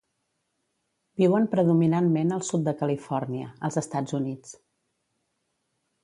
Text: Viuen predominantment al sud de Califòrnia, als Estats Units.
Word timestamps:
Viuen 1.21 1.43
predominantment 1.51 2.33
al 2.37 2.41
sud 2.47 2.65
de 2.69 2.73
Califòrnia, 2.79 3.51
als 3.69 3.77
Estats 3.83 4.17
Units. 4.21 4.55